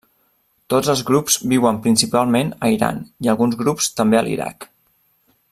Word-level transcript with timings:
Tots 0.73 0.87
els 0.93 1.03
grups 1.09 1.37
viuen 1.51 1.77
principalment 1.83 2.49
a 2.69 2.73
Iran, 2.77 3.05
i 3.27 3.31
alguns 3.35 3.61
grups 3.61 3.91
també 4.01 4.21
a 4.21 4.25
l'Iraq. 4.31 4.69